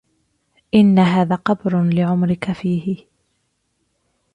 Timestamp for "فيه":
2.51-3.05